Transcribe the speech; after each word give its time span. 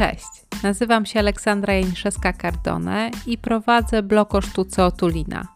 Cześć, 0.00 0.62
nazywam 0.62 1.06
się 1.06 1.20
Aleksandra 1.20 1.74
Janiszewska-Cardone 1.74 3.10
i 3.26 3.38
prowadzę 3.38 4.02
blog 4.02 4.34
o 4.34 4.40
sztuce 4.40 4.84
Otulina. 4.84 5.48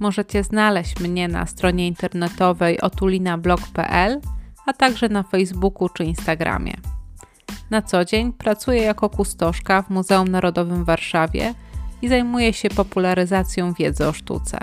Możecie 0.00 0.44
znaleźć 0.44 1.00
mnie 1.00 1.28
na 1.28 1.46
stronie 1.46 1.86
internetowej 1.86 2.80
otulinablog.pl, 2.80 4.20
a 4.66 4.72
także 4.72 5.08
na 5.08 5.22
Facebooku 5.22 5.88
czy 5.88 6.04
Instagramie. 6.04 6.74
Na 7.70 7.82
co 7.82 8.04
dzień 8.04 8.32
pracuję 8.32 8.82
jako 8.82 9.10
kustoszka 9.10 9.82
w 9.82 9.90
Muzeum 9.90 10.28
Narodowym 10.28 10.82
w 10.82 10.86
Warszawie 10.86 11.54
i 12.02 12.08
zajmuję 12.08 12.52
się 12.52 12.68
popularyzacją 12.68 13.72
wiedzy 13.72 14.06
o 14.06 14.12
sztuce. 14.12 14.58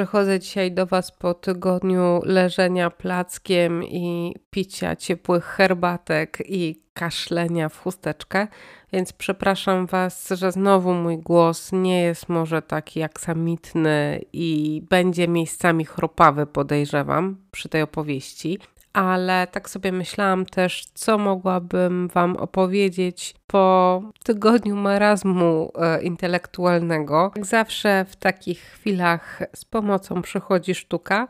Przychodzę 0.00 0.40
dzisiaj 0.40 0.72
do 0.72 0.86
Was 0.86 1.12
po 1.12 1.34
tygodniu 1.34 2.20
leżenia 2.24 2.90
plackiem 2.90 3.84
i 3.84 4.34
picia 4.50 4.96
ciepłych 4.96 5.44
herbatek 5.44 6.38
i 6.46 6.82
kaszlenia 6.94 7.68
w 7.68 7.78
chusteczkę, 7.82 8.46
więc 8.92 9.12
przepraszam 9.12 9.86
Was, 9.86 10.28
że 10.28 10.52
znowu 10.52 10.94
mój 10.94 11.18
głos 11.18 11.72
nie 11.72 12.02
jest 12.02 12.28
może 12.28 12.62
taki 12.62 13.02
aksamitny 13.02 14.20
i 14.32 14.82
będzie 14.90 15.28
miejscami 15.28 15.84
chropawy, 15.84 16.46
podejrzewam, 16.46 17.36
przy 17.50 17.68
tej 17.68 17.82
opowieści 17.82 18.58
ale 18.92 19.46
tak 19.46 19.70
sobie 19.70 19.92
myślałam 19.92 20.46
też, 20.46 20.86
co 20.94 21.18
mogłabym 21.18 22.08
Wam 22.08 22.36
opowiedzieć 22.36 23.34
po 23.46 24.02
tygodniu 24.24 24.76
marazmu 24.76 25.72
e, 25.74 26.02
intelektualnego. 26.02 27.32
Jak 27.36 27.46
zawsze 27.46 28.04
w 28.08 28.16
takich 28.16 28.60
chwilach 28.60 29.42
z 29.54 29.64
pomocą 29.64 30.22
przychodzi 30.22 30.74
sztuka 30.74 31.28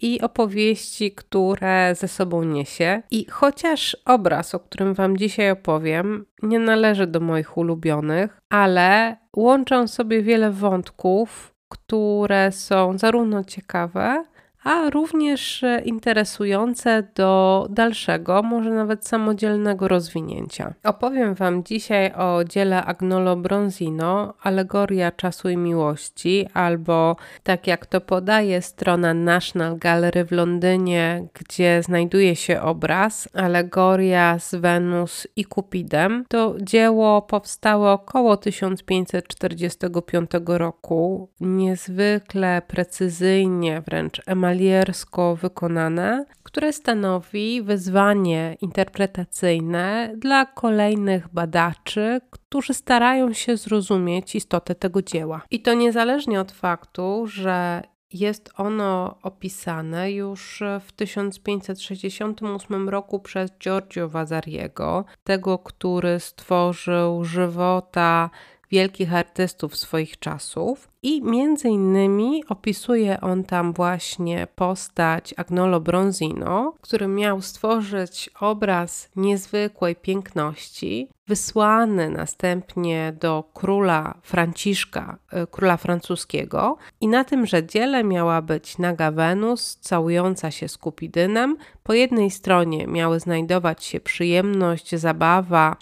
i 0.00 0.20
opowieści, 0.20 1.12
które 1.12 1.94
ze 1.94 2.08
sobą 2.08 2.44
niesie. 2.44 3.02
I 3.10 3.26
chociaż 3.30 3.96
obraz, 4.04 4.54
o 4.54 4.60
którym 4.60 4.94
Wam 4.94 5.16
dzisiaj 5.16 5.50
opowiem, 5.50 6.26
nie 6.42 6.58
należy 6.58 7.06
do 7.06 7.20
moich 7.20 7.56
ulubionych, 7.56 8.40
ale 8.50 9.16
łączą 9.36 9.86
sobie 9.86 10.22
wiele 10.22 10.50
wątków, 10.50 11.54
które 11.68 12.52
są 12.52 12.98
zarówno 12.98 13.44
ciekawe, 13.44 14.24
a 14.66 14.90
również 14.90 15.62
e, 15.62 15.80
interesujące 15.84 17.02
do 17.14 17.66
dalszego, 17.70 18.42
może 18.42 18.70
nawet 18.70 19.08
samodzielnego 19.08 19.88
rozwinięcia. 19.88 20.74
Opowiem 20.84 21.34
Wam 21.34 21.64
dzisiaj 21.64 22.12
o 22.12 22.44
dziele 22.44 22.84
Agnolo 22.84 23.36
Bronzino, 23.36 24.34
Alegoria 24.42 25.12
czasu 25.12 25.48
i 25.48 25.56
miłości, 25.56 26.46
albo 26.54 27.16
tak 27.42 27.66
jak 27.66 27.86
to 27.86 28.00
podaje 28.00 28.62
strona 28.62 29.14
National 29.14 29.78
Gallery 29.78 30.24
w 30.24 30.32
Londynie, 30.32 31.26
gdzie 31.34 31.82
znajduje 31.82 32.36
się 32.36 32.60
obraz 32.62 33.28
Alegoria 33.34 34.38
z 34.38 34.54
Wenus 34.54 35.26
i 35.36 35.44
Kupidem. 35.44 36.24
To 36.28 36.54
dzieło 36.62 37.22
powstało 37.22 37.92
około 37.92 38.36
1545 38.36 40.30
roku, 40.46 41.28
niezwykle 41.40 42.62
precyzyjnie, 42.66 43.82
wręcz 43.86 44.22
emaliowane 44.26 44.55
kavaliersko 44.56 45.36
wykonane, 45.36 46.26
które 46.42 46.72
stanowi 46.72 47.62
wyzwanie 47.62 48.56
interpretacyjne 48.60 50.12
dla 50.18 50.46
kolejnych 50.46 51.28
badaczy, 51.28 52.20
którzy 52.30 52.74
starają 52.74 53.32
się 53.32 53.56
zrozumieć 53.56 54.34
istotę 54.34 54.74
tego 54.74 55.02
dzieła. 55.02 55.42
I 55.50 55.62
to 55.62 55.74
niezależnie 55.74 56.40
od 56.40 56.52
faktu, 56.52 57.26
że 57.26 57.82
jest 58.12 58.50
ono 58.56 59.18
opisane 59.22 60.12
już 60.12 60.62
w 60.86 60.92
1568 60.92 62.88
roku 62.88 63.20
przez 63.20 63.50
Giorgio 63.58 64.08
Vasariego, 64.08 65.04
tego, 65.24 65.58
który 65.58 66.20
stworzył 66.20 67.24
żywota 67.24 68.30
wielkich 68.70 69.14
artystów 69.14 69.76
swoich 69.76 70.18
czasów 70.18 70.88
i 71.06 71.22
między 71.22 71.68
innymi 71.68 72.44
opisuje 72.48 73.20
on 73.20 73.44
tam 73.44 73.72
właśnie 73.72 74.46
postać 74.54 75.34
Agnolo 75.36 75.80
Bronzino, 75.80 76.74
który 76.80 77.08
miał 77.08 77.42
stworzyć 77.42 78.30
obraz 78.40 79.08
niezwykłej 79.16 79.96
piękności, 79.96 81.08
wysłany 81.26 82.10
następnie 82.10 83.14
do 83.20 83.44
króla 83.54 84.14
Franciszka, 84.22 85.18
e, 85.32 85.46
króla 85.46 85.76
francuskiego 85.76 86.76
i 87.00 87.08
na 87.08 87.24
tymże 87.24 87.66
dziele 87.66 88.04
miała 88.04 88.42
być 88.42 88.78
naga 88.78 89.10
Wenus 89.10 89.76
całująca 89.80 90.50
się 90.50 90.68
z 90.68 90.78
Kupidynem. 90.78 91.56
Po 91.82 91.92
jednej 91.92 92.30
stronie 92.30 92.86
miały 92.86 93.20
znajdować 93.20 93.84
się 93.84 94.00
przyjemność, 94.00 94.94
zabawa, 94.94 95.76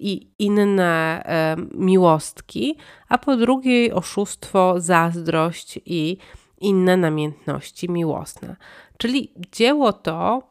i 0.00 0.26
inne 0.38 1.22
e, 1.24 1.56
miłostki, 1.74 2.76
a 3.10 3.18
po 3.18 3.36
drugiej 3.36 3.92
oszustwo, 3.92 4.74
zazdrość 4.80 5.80
i 5.86 6.16
inne 6.60 6.96
namiętności 6.96 7.90
miłosne. 7.90 8.56
Czyli 8.98 9.34
dzieło 9.52 9.92
to 9.92 10.42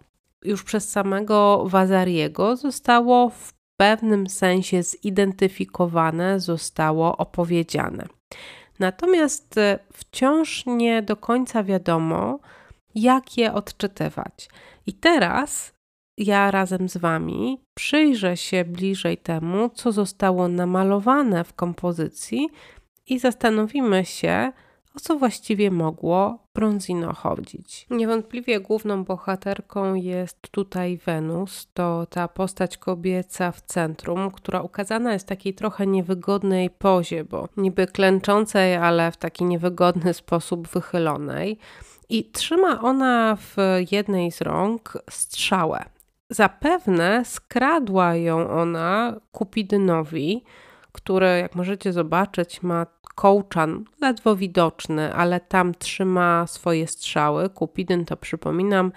już 0.44 0.64
przez 0.64 0.92
samego 0.92 1.64
Wazariego 1.66 2.56
zostało 2.56 3.30
w 3.30 3.54
pewnym 3.78 4.30
sensie 4.30 4.84
zidentyfikowane, 4.84 6.40
zostało 6.40 7.18
opowiedziane. 7.18 8.08
Natomiast 8.80 9.58
e, 9.58 9.80
wciąż 9.94 10.66
nie 10.66 11.02
do 11.02 11.16
końca 11.16 11.64
wiadomo, 11.64 12.40
jak 12.96 13.38
je 13.38 13.54
odczytywać. 13.54 14.50
I 14.86 14.94
teraz 14.94 15.79
ja 16.20 16.52
razem 16.52 16.90
z 16.90 16.98
Wami 16.98 17.62
przyjrzę 17.74 18.38
się 18.38 18.66
bliżej 18.66 19.18
temu, 19.18 19.70
co 19.70 19.92
zostało 19.92 20.48
namalowane 20.48 21.44
w 21.44 21.54
kompozycji 21.54 22.50
i 23.08 23.20
zastanowimy 23.20 24.06
się, 24.06 24.52
o 24.96 25.00
co 25.00 25.16
właściwie 25.16 25.72
mogło 25.72 26.40
Bronzino 26.56 27.14
chodzić. 27.14 27.88
Niewątpliwie 27.90 28.60
główną 28.60 29.04
bohaterką 29.04 29.94
jest 29.94 30.38
tutaj 30.52 30.98
Wenus, 30.98 31.68
to 31.74 32.06
ta 32.06 32.28
postać 32.28 32.78
kobieca 32.78 33.52
w 33.52 33.62
centrum, 33.62 34.32
która 34.32 34.62
ukazana 34.62 35.14
jest 35.14 35.26
w 35.26 35.30
takiej 35.30 35.54
trochę 35.54 35.88
niewygodnej 35.88 36.70
pozie, 36.70 37.24
bo 37.24 37.48
niby 37.58 37.88
klęczącej, 37.88 38.76
ale 38.76 39.12
w 39.12 39.18
taki 39.18 39.46
niewygodny 39.46 40.14
sposób 40.14 40.68
wychylonej. 40.68 41.58
I 42.10 42.32
trzyma 42.32 42.82
ona 42.82 43.38
w 43.40 43.56
jednej 43.92 44.32
z 44.32 44.42
rąk 44.42 44.98
strzałę. 45.10 45.86
Zapewne 46.30 47.26
skradła 47.26 48.16
ją 48.16 48.50
ona 48.50 49.16
Kupidynowi, 49.32 50.44
który, 50.92 51.26
jak 51.28 51.56
możecie 51.56 51.94
zobaczyć, 51.94 52.64
ma 52.64 52.86
kołczan 53.16 53.86
ledwo 54.02 54.36
widoczny, 54.36 55.14
ale 55.14 55.40
tam 55.40 55.74
trzyma 55.74 56.48
swoje 56.48 56.88
strzały. 56.88 57.50
Kupidyn 57.50 58.06
to 58.06 58.18
przypominam, 58.18 58.92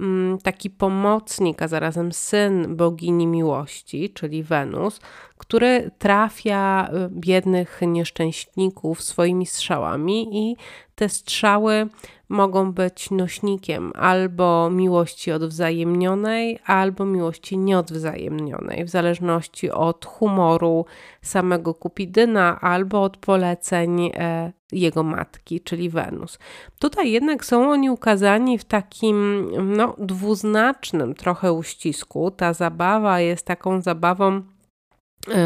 mm, 0.00 0.38
taki 0.38 0.70
pomocnik, 0.70 1.62
a 1.62 1.68
zarazem 1.68 2.12
syn 2.12 2.76
bogini 2.76 3.26
miłości, 3.26 4.10
czyli 4.10 4.42
Wenus, 4.42 5.00
który 5.38 5.90
trafia 5.98 6.88
y, 6.88 7.08
biednych 7.10 7.80
nieszczęśników 7.82 9.02
swoimi 9.02 9.46
strzałami 9.46 10.50
i 10.50 10.56
te 10.94 11.08
strzały 11.08 11.88
mogą 12.28 12.72
być 12.72 13.10
nośnikiem 13.10 13.92
albo 13.94 14.70
miłości 14.70 15.32
odwzajemnionej, 15.32 16.58
albo 16.66 17.04
miłości 17.04 17.58
nieodwzajemnionej, 17.58 18.84
w 18.84 18.88
zależności 18.88 19.70
od 19.70 20.04
humoru 20.04 20.84
samego 21.22 21.74
Kupidyna 21.74 22.60
albo 22.60 23.02
od 23.02 23.16
poleceń 23.16 24.10
e, 24.14 24.52
jego 24.72 25.02
matki, 25.02 25.60
czyli 25.60 25.90
Wenus. 25.90 26.38
Tutaj 26.78 27.10
jednak 27.10 27.44
są 27.44 27.70
oni 27.70 27.90
ukazani 27.90 28.58
w 28.58 28.64
takim 28.64 29.48
no, 29.76 29.94
dwuznacznym 29.98 31.14
trochę 31.14 31.52
uścisku. 31.52 32.30
Ta 32.30 32.52
zabawa 32.52 33.20
jest 33.20 33.46
taką 33.46 33.82
zabawą 33.82 34.42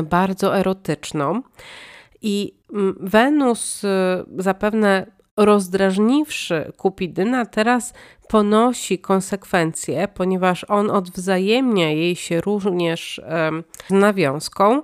bardzo 0.03 0.59
erotyczną. 0.59 1.43
I 2.23 2.55
mm, 2.73 2.97
Wenus 3.01 3.85
e, 3.85 4.25
zapewne 4.39 5.07
rozdrażniwszy 5.37 6.73
Kupidyna, 6.77 7.47
teraz 7.47 7.95
ponosi 8.29 8.99
konsekwencje, 8.99 10.09
ponieważ 10.09 10.65
on 10.69 10.91
odwzajemnia 10.91 11.91
jej 11.91 12.17
się 12.17 12.41
również 12.41 13.21
nawiązką, 13.91 14.83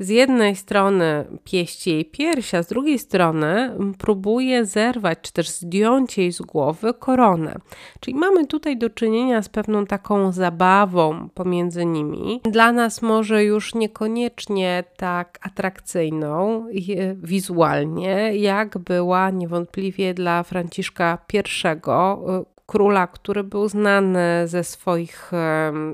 z 0.00 0.08
jednej 0.08 0.56
strony 0.56 1.24
pieści 1.44 1.90
jej 1.90 2.04
piersia, 2.04 2.62
z 2.62 2.68
drugiej 2.68 2.98
strony 2.98 3.74
próbuje 3.98 4.64
zerwać 4.64 5.18
czy 5.22 5.32
też 5.32 5.48
zdjąć 5.48 6.18
jej 6.18 6.32
z 6.32 6.40
głowy 6.40 6.94
koronę. 6.94 7.56
Czyli 8.00 8.16
mamy 8.16 8.46
tutaj 8.46 8.78
do 8.78 8.90
czynienia 8.90 9.42
z 9.42 9.48
pewną 9.48 9.86
taką 9.86 10.32
zabawą 10.32 11.28
pomiędzy 11.34 11.86
nimi. 11.86 12.40
Dla 12.44 12.72
nas 12.72 13.02
może 13.02 13.44
już 13.44 13.74
niekoniecznie 13.74 14.84
tak 14.96 15.38
atrakcyjną 15.42 16.66
wizualnie, 17.16 18.36
jak 18.36 18.78
była 18.78 19.30
niewątpliwie 19.30 20.14
dla 20.14 20.42
Franciszka 20.42 21.18
I, 21.32 21.38
króla, 22.70 23.06
który 23.06 23.44
był 23.44 23.68
znany 23.68 24.48
ze 24.48 24.64
swoich 24.64 25.32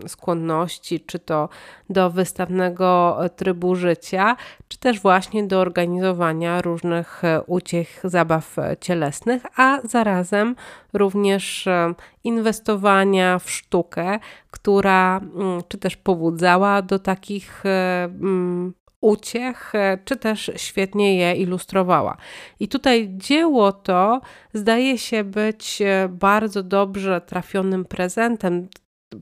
skłonności, 0.06 1.00
czy 1.00 1.18
to 1.18 1.48
do 1.90 2.10
wystawnego 2.10 3.18
trybu 3.36 3.74
życia, 3.74 4.36
czy 4.68 4.78
też 4.78 5.00
właśnie 5.00 5.44
do 5.44 5.60
organizowania 5.60 6.62
różnych 6.62 7.24
e, 7.24 7.42
uciech, 7.42 8.00
zabaw 8.04 8.58
e, 8.58 8.76
cielesnych, 8.80 9.42
a 9.56 9.80
zarazem 9.84 10.56
również 10.92 11.68
inwestowania 12.24 13.38
w 13.38 13.50
sztukę, 13.50 14.18
która 14.50 15.16
mm, 15.16 15.62
czy 15.68 15.78
też 15.78 15.96
pobudzała 15.96 16.82
do 16.82 16.98
takich 16.98 17.62
mm, 17.64 18.74
uciech, 19.00 19.74
e, 19.74 19.98
czy 20.04 20.16
też 20.16 20.50
świetnie 20.56 21.16
je 21.16 21.34
ilustrowała. 21.34 22.16
I 22.60 22.68
tutaj 22.68 23.08
dzieło 23.10 23.72
to 23.72 24.20
zdaje 24.54 24.98
się 24.98 25.24
być 25.24 25.82
e, 25.82 26.08
bardzo 26.08 26.62
dobrze 26.62 27.20
trafionym 27.20 27.84
prezentem, 27.84 28.68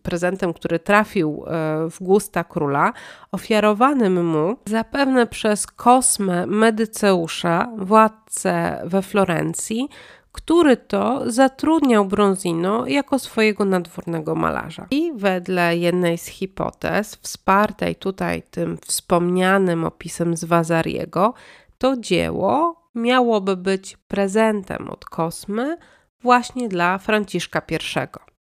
prezentem, 0.03 0.53
który 0.53 0.79
trafił 0.79 1.45
e, 1.47 1.51
w 1.91 1.97
gusta 2.01 2.45
króla, 2.45 2.93
ofiarowanym 3.33 4.27
mu 4.27 4.57
zapewne 4.67 5.27
przez 5.27 5.67
Kosmę 5.67 6.47
Medyceusza, 6.47 7.69
władcę 7.77 8.83
we 8.85 9.03
Florencji, 9.03 9.89
który 10.35 10.77
to 10.77 11.31
zatrudniał 11.31 12.05
Bronzino 12.05 12.87
jako 12.87 13.19
swojego 13.19 13.65
nadwornego 13.65 14.35
malarza. 14.35 14.87
I 14.91 15.13
wedle 15.15 15.77
jednej 15.77 16.19
z 16.19 16.27
hipotez, 16.27 17.17
wspartej 17.17 17.97
tutaj 17.97 18.43
tym 18.51 18.79
wspomnianym 18.87 19.85
opisem 19.85 20.37
z 20.37 20.45
Wazariego, 20.45 21.35
to 21.79 21.97
dzieło 21.97 22.83
miałoby 22.95 23.57
być 23.57 23.97
prezentem 24.09 24.91
od 24.91 25.05
Kosmy 25.05 25.77
właśnie 26.21 26.69
dla 26.69 26.99
Franciszka 26.99 27.63
I. 27.71 28.07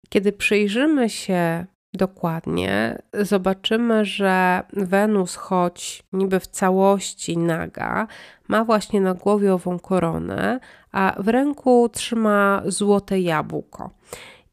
Kiedy 0.09 0.31
przyjrzymy 0.31 1.09
się 1.09 1.65
dokładnie, 1.93 3.01
zobaczymy, 3.13 4.05
że 4.05 4.63
Wenus, 4.73 5.35
choć 5.35 6.03
niby 6.13 6.39
w 6.39 6.47
całości 6.47 7.37
naga, 7.37 8.07
ma 8.47 8.63
właśnie 8.65 9.01
na 9.01 9.13
głowie 9.13 9.53
ową 9.53 9.79
koronę, 9.79 10.59
a 10.91 11.15
w 11.19 11.27
ręku 11.27 11.89
trzyma 11.89 12.61
złote 12.65 13.19
jabłko. 13.19 13.89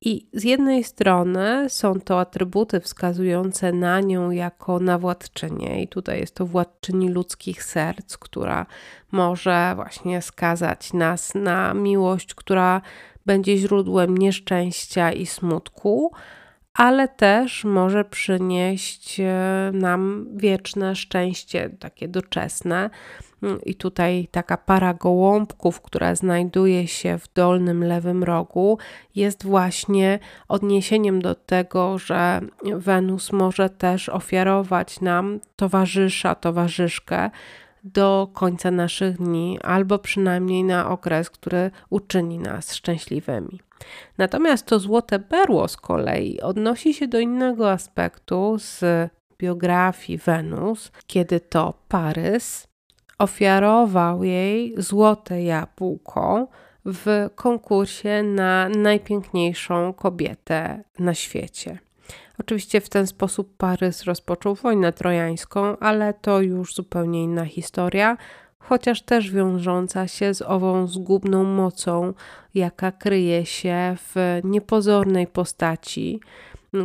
I 0.03 0.27
z 0.33 0.45
jednej 0.45 0.85
strony 0.85 1.67
są 1.69 2.01
to 2.01 2.21
atrybuty 2.21 2.81
wskazujące 2.81 3.73
na 3.73 4.01
nią 4.01 4.31
jako 4.31 4.79
na 4.79 4.99
władczynię, 4.99 5.83
i 5.83 5.89
tutaj 5.89 6.21
jest 6.21 6.35
to 6.35 6.47
władczyni 6.47 7.09
ludzkich 7.09 7.65
serc, 7.65 8.17
która 8.17 8.67
może 9.13 9.73
właśnie 9.75 10.23
skazać 10.23 10.93
nas 10.93 11.35
na 11.35 11.75
miłość, 11.75 12.35
która 12.35 12.81
będzie 13.27 13.57
źródłem 13.57 14.19
nieszczęścia 14.19 15.13
i 15.13 15.27
smutku, 15.27 16.13
ale 16.81 17.09
też 17.09 17.65
może 17.65 18.05
przynieść 18.05 19.21
e, 19.21 19.71
nam 19.73 20.27
wieczne 20.37 20.97
szczęście, 20.97 21.71
takie 21.71 22.09
doczesne. 22.09 22.91
Mm, 23.43 23.61
I 23.65 23.75
tutaj 23.75 24.29
taka 24.31 24.57
para 24.57 24.95
gołąbków, 24.95 25.81
która 25.81 26.15
znajduje 26.15 26.87
się 26.89 27.19
w 27.19 27.33
dolnym 27.35 27.85
lewym 27.85 28.25
rogu, 28.25 28.79
jest 29.15 29.45
właśnie 29.45 30.19
odniesieniem 30.49 31.23
do 31.23 31.35
tego, 31.35 31.99
że 31.99 32.41
Wenus 32.75 33.33
może 33.33 33.71
też 33.71 34.09
ofiarować 34.09 35.01
nam 35.01 35.41
towarzysza, 35.57 36.35
towarzyszkę 36.35 37.31
do 37.85 38.29
końca 38.33 38.71
naszych 38.71 39.17
dni, 39.17 39.59
albo 39.63 39.99
przynajmniej 39.99 40.65
na 40.65 40.91
okres, 40.91 41.31
który 41.31 41.71
uczyni 41.91 42.39
nas 42.39 42.75
szczęśliwymi. 42.75 43.61
Natomiast 44.19 44.67
to 44.67 44.79
złote 44.79 45.19
berło 45.19 45.69
z 45.69 45.77
kolei 45.77 46.41
odnosi 46.41 46.95
się 46.95 47.09
do 47.09 47.21
innego 47.21 47.71
aspektu 47.71 48.57
z 48.59 48.85
biografii 49.39 50.19
Wenus, 50.19 50.93
kiedy 51.07 51.41
to 51.41 51.75
Parys 51.89 52.69
ofiarował 53.19 54.25
jej 54.25 54.75
złote 54.77 55.43
jabłko 55.43 56.49
w 56.85 57.29
konkursie 57.35 58.23
na 58.23 58.69
najpiękniejszą 58.69 59.93
kobietę 59.93 60.85
na 60.99 61.15
świecie. 61.15 61.79
Oczywiście 62.39 62.81
w 62.81 62.89
ten 62.89 63.07
sposób 63.07 63.57
Parys 63.57 64.05
rozpoczął 64.05 64.55
wojnę 64.55 64.93
trojańską, 64.93 65.79
ale 65.79 66.15
to 66.15 66.41
już 66.41 66.75
zupełnie 66.75 67.23
inna 67.23 67.45
historia, 67.45 68.17
chociaż 68.61 69.03
też 69.03 69.31
wiążąca 69.31 70.09
się 70.09 70.35
z 70.35 70.43
ową 70.43 70.87
zgubną 70.87 71.45
mocą, 71.45 72.15
jaka 72.55 72.93
kryje 72.93 73.47
się 73.47 73.97
w 73.97 74.41
niepozornej 74.45 75.27
postaci 75.27 76.21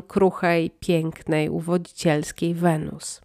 kruchej, 0.07 0.71
pięknej, 0.79 1.49
uwodzicielskiej 1.49 2.53
Wenus. 2.53 3.21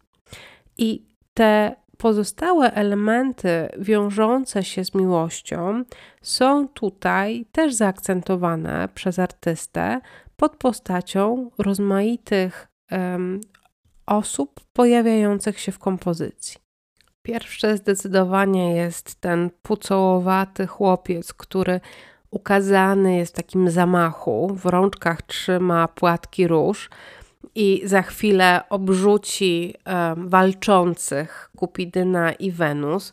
I 0.79 1.06
te 1.35 1.76
pozostałe 1.97 2.73
elementy 2.75 3.69
wiążące 3.79 4.64
się 4.64 4.85
z 4.85 4.94
miłością 4.94 5.85
są 6.23 6.69
tutaj 6.69 7.47
też 7.52 7.75
zaakcentowane 7.75 8.88
przez 8.94 9.19
artystę 9.19 10.00
pod 10.37 10.56
postacią 10.56 11.50
rozmaitych 11.58 12.69
um, 12.91 13.41
osób 14.06 14.61
pojawiających 14.73 15.61
się 15.61 15.73
w 15.73 15.79
kompozycji. 15.79 16.69
Pierwsze 17.22 17.76
zdecydowanie 17.76 18.76
jest 18.76 19.20
ten 19.20 19.50
pucołowaty 19.62 20.67
chłopiec, 20.67 21.34
który 21.34 21.81
ukazany 22.31 23.17
jest 23.17 23.32
w 23.32 23.37
takim 23.37 23.70
zamachu, 23.70 24.55
w 24.55 24.67
rączkach 24.67 25.22
trzyma 25.22 25.88
płatki 25.88 26.46
róż 26.46 26.90
i 27.55 27.82
za 27.84 28.02
chwilę 28.02 28.61
obrzuci 28.69 29.75
e, 29.84 30.14
walczących 30.19 31.50
Kupidyna 31.56 32.32
i 32.32 32.50
Wenus, 32.50 33.12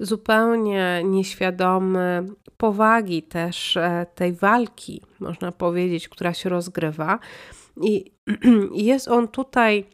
zupełnie 0.00 1.02
nieświadomy 1.04 2.26
powagi 2.56 3.22
też 3.22 3.76
e, 3.76 4.06
tej 4.14 4.32
walki, 4.32 5.02
można 5.20 5.52
powiedzieć, 5.52 6.08
która 6.08 6.34
się 6.34 6.48
rozgrywa. 6.48 7.18
I 7.82 8.12
jest 8.90 9.08
on 9.08 9.28
tutaj 9.28 9.84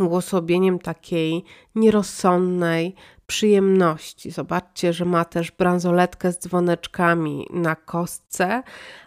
uosobieniem 0.00 0.78
takiej 0.78 1.44
nierozsądnej 1.74 2.94
przyjemności. 3.26 4.30
Zobaczcie, 4.30 4.92
że 4.92 5.04
ma 5.04 5.24
też 5.24 5.50
bransoletkę 5.50 6.32
z 6.32 6.38
dzwoneczkami 6.38 7.46
na 7.50 7.76
kostce, 7.76 8.62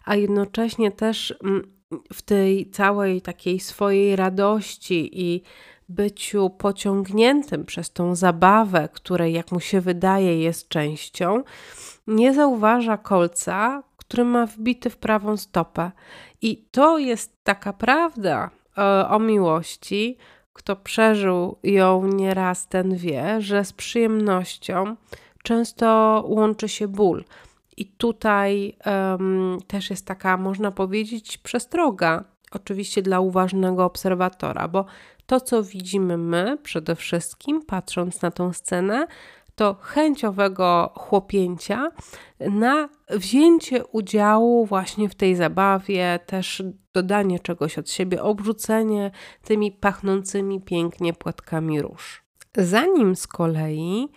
a 0.06 0.16
jednocześnie 0.16 0.92
też 0.92 1.34
mm, 1.44 1.72
w 2.14 2.22
tej 2.22 2.70
całej 2.70 3.22
takiej 3.22 3.60
swojej 3.60 4.16
radości 4.16 5.10
i 5.14 5.44
byciu 5.90 6.50
pociągniętym 6.50 7.66
przez 7.66 7.92
tą 7.92 8.16
zabawę, 8.16 8.90
której, 8.94 9.34
jak 9.34 9.52
mu 9.52 9.60
się 9.60 9.82
wydaje, 9.82 10.42
jest 10.42 10.68
częścią, 10.68 11.44
nie 12.08 12.34
zauważa 12.34 12.98
kolca, 12.98 13.84
który 13.98 14.26
ma 14.26 14.46
wbity 14.46 14.90
w 14.90 14.98
prawą 14.98 15.38
stopę. 15.38 15.92
I 16.42 16.58
to 16.72 16.98
jest 16.98 17.44
taka 17.44 17.74
prawda 17.74 18.50
e, 18.78 19.08
o 19.08 19.20
miłości, 19.20 20.18
kto 20.54 20.76
przeżył 20.76 21.58
ją 21.64 22.08
nieraz, 22.08 22.68
ten 22.68 22.96
wie, 22.96 23.42
że 23.42 23.66
z 23.66 23.74
przyjemnością 23.74 24.96
często 25.44 26.24
łączy 26.28 26.70
się 26.70 26.88
ból. 26.88 27.24
I 27.78 27.86
tutaj 27.86 28.78
um, 28.86 29.58
też 29.68 29.90
jest 29.90 30.06
taka, 30.06 30.38
można 30.38 30.72
powiedzieć, 30.72 31.38
przestroga, 31.38 32.24
oczywiście 32.52 33.02
dla 33.02 33.20
uważnego 33.20 33.86
obserwatora, 33.86 34.68
bo 34.68 34.86
to, 35.26 35.42
co 35.42 35.64
widzimy 35.64 36.18
my 36.18 36.58
przede 36.64 36.96
wszystkim, 36.96 37.66
patrząc 37.66 38.22
na 38.22 38.32
tą 38.32 38.54
scenę, 38.54 39.08
to 39.62 39.76
chęciowego 39.82 40.92
chłopięcia 40.96 41.92
na 42.40 42.90
wzięcie 43.10 43.86
udziału 43.86 44.66
właśnie 44.66 45.10
w 45.10 45.16
tej 45.16 45.36
zabawie, 45.36 46.20
też 46.26 46.64
dodanie 46.94 47.40
czegoś 47.40 47.78
od 47.78 47.90
siebie, 47.90 48.24
obrzucenie 48.24 49.12
tymi 49.44 49.72
pachnącymi 49.72 50.62
pięknie 50.62 51.14
płatkami 51.14 51.82
róż. 51.82 52.24
Za 52.58 52.86
nim 52.86 53.16
z 53.16 53.28
kolei, 53.28 54.08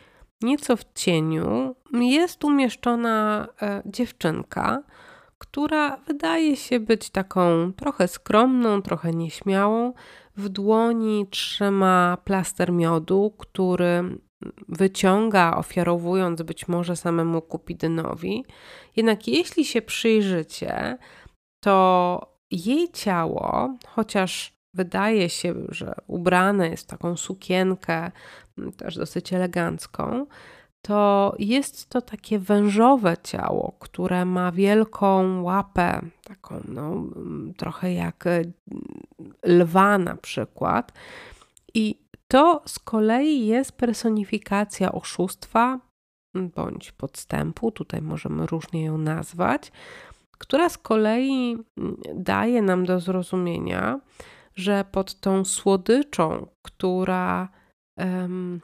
nieco 0.42 0.76
w 0.76 0.84
cieniu, 0.94 1.76
jest 1.92 2.44
umieszczona 2.44 3.48
e, 3.62 3.82
dziewczynka, 3.86 4.82
która 5.38 5.96
wydaje 5.96 6.56
się 6.56 6.80
być 6.80 7.10
taką 7.10 7.72
trochę 7.72 8.08
skromną, 8.08 8.82
trochę 8.82 9.10
nieśmiałą. 9.10 9.92
W 10.36 10.48
dłoni 10.48 11.26
trzyma 11.30 12.18
plaster 12.24 12.72
miodu, 12.72 13.34
który 13.38 14.18
wyciąga, 14.68 15.56
ofiarowując 15.56 16.42
być 16.42 16.68
może 16.68 16.96
samemu 16.96 17.42
Kupidynowi. 17.42 18.44
Jednak 18.96 19.28
jeśli 19.28 19.64
się 19.64 19.82
przyjrzycie, 19.82 20.98
to 21.60 22.20
jej 22.50 22.88
ciało, 22.92 23.74
chociaż 23.86 24.54
wydaje 24.74 25.28
się, 25.28 25.54
że 25.68 25.94
ubrane 26.06 26.68
jest 26.68 26.84
w 26.84 26.90
taką 26.90 27.16
sukienkę, 27.16 28.10
też 28.76 28.96
dosyć 28.96 29.32
elegancką, 29.32 30.26
to 30.84 31.34
jest 31.38 31.88
to 31.88 32.00
takie 32.00 32.38
wężowe 32.38 33.16
ciało, 33.22 33.76
które 33.78 34.24
ma 34.24 34.52
wielką 34.52 35.42
łapę, 35.42 36.00
taką 36.24 36.60
no, 36.68 37.04
trochę 37.56 37.92
jak 37.92 38.26
e, 38.26 38.42
lwa 39.44 39.98
na 39.98 40.16
przykład. 40.16 40.92
I 41.74 41.98
to 42.28 42.62
z 42.66 42.78
kolei 42.78 43.46
jest 43.46 43.72
personifikacja 43.72 44.92
oszustwa 44.92 45.80
bądź 46.34 46.92
podstępu, 46.92 47.70
tutaj 47.70 48.02
możemy 48.02 48.46
różnie 48.46 48.84
ją 48.84 48.98
nazwać, 48.98 49.72
która 50.38 50.68
z 50.68 50.78
kolei 50.78 51.56
daje 52.14 52.62
nam 52.62 52.84
do 52.84 53.00
zrozumienia, 53.00 54.00
że 54.54 54.84
pod 54.92 55.20
tą 55.20 55.44
słodyczą, 55.44 56.46
która 56.62 57.48
um, 57.96 58.60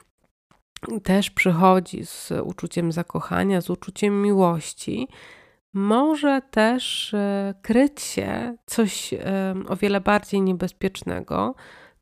też 1.03 1.29
przychodzi 1.29 2.05
z 2.05 2.31
uczuciem 2.43 2.91
zakochania, 2.91 3.61
z 3.61 3.69
uczuciem 3.69 4.21
miłości, 4.21 5.07
może 5.73 6.41
też 6.51 7.13
e, 7.13 7.53
kryć 7.61 8.01
się 8.01 8.55
coś 8.65 9.13
o 9.67 9.75
wiele 9.75 10.01
bardziej 10.01 10.41
niebezpiecznego, 10.41 11.55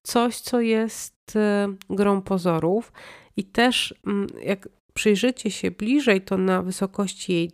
coś, 0.03 0.39
co 0.39 0.61
jest 0.61 1.35
e, 1.35 1.67
grą 1.89 2.21
pozorów 2.21 2.91
i 3.37 3.43
też 3.43 3.95
mm, 4.07 4.27
jak 4.43 4.69
przyjrzycie 4.93 5.51
się 5.51 5.71
bliżej, 5.71 6.21
to 6.21 6.37
na 6.37 6.61
wysokości 6.61 7.33
jej 7.33 7.51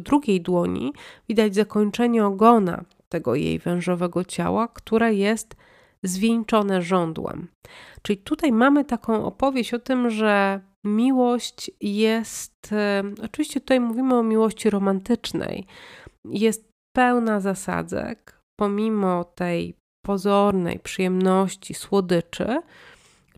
drugiej 0.00 0.40
dłoni 0.40 0.92
widać 1.28 1.54
zakończenie 1.54 2.26
ogona 2.26 2.84
tego 3.08 3.34
jej 3.34 3.58
wężowego 3.58 4.24
ciała, 4.24 4.68
które 4.68 5.14
jest 5.14 5.56
zwieńczone 6.02 6.82
żądłem. 6.82 7.48
Czyli 8.02 8.18
tutaj 8.18 8.52
mamy 8.52 8.84
taką 8.84 9.24
opowieść 9.24 9.74
o 9.74 9.78
tym, 9.78 10.10
że 10.10 10.60
miłość 10.84 11.70
jest, 11.80 12.72
e, 12.72 13.02
oczywiście 13.22 13.60
tutaj 13.60 13.80
mówimy 13.80 14.14
o 14.14 14.22
miłości 14.22 14.70
romantycznej, 14.70 15.66
jest 16.24 16.68
pełna 16.96 17.40
zasadzek, 17.40 18.40
pomimo 18.56 19.24
tej 19.24 19.74
pozornej 20.06 20.78
przyjemności, 20.78 21.74
słodyczy, 21.74 22.62